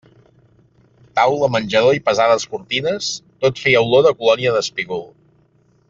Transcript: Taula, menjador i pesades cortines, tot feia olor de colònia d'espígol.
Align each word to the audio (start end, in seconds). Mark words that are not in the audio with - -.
Taula, 1.19 1.49
menjador 1.55 1.97
i 1.97 2.01
pesades 2.07 2.47
cortines, 2.55 3.11
tot 3.45 3.63
feia 3.67 3.85
olor 3.89 4.07
de 4.09 4.15
colònia 4.23 4.57
d'espígol. 4.57 5.07